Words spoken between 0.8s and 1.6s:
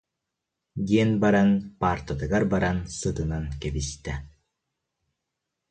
диэн баран